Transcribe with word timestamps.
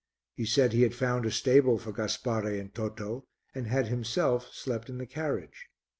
He 0.33 0.45
said 0.47 0.73
he 0.73 0.81
had 0.81 0.95
found 0.95 1.27
a 1.27 1.31
stable 1.31 1.77
for 1.77 1.91
Gaspare 1.91 2.59
and 2.59 2.73
Toto 2.73 3.27
and 3.53 3.67
had 3.67 3.85
himself 3.85 4.51
slept 4.51 4.89
in 4.89 4.97
the 4.97 5.05
carriage. 5.05 5.67